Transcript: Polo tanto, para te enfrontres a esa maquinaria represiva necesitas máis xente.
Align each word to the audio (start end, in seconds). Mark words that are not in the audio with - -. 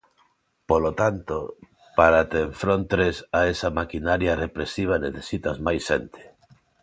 Polo 0.69 0.91
tanto, 1.01 1.37
para 1.97 2.21
te 2.31 2.39
enfrontres 2.49 3.15
a 3.39 3.41
esa 3.53 3.69
maquinaria 3.79 4.39
represiva 4.45 5.03
necesitas 5.05 5.57
máis 5.65 5.81
xente. 5.89 6.21